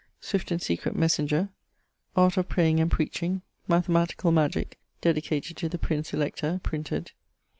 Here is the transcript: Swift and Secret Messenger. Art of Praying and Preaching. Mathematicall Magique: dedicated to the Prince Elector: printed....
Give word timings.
Swift 0.19 0.49
and 0.49 0.59
Secret 0.59 0.95
Messenger. 0.95 1.49
Art 2.15 2.35
of 2.35 2.49
Praying 2.49 2.79
and 2.79 2.89
Preaching. 2.89 3.43
Mathematicall 3.69 4.33
Magique: 4.33 4.77
dedicated 4.99 5.57
to 5.57 5.69
the 5.69 5.77
Prince 5.77 6.11
Elector: 6.11 6.59
printed.... 6.63 7.11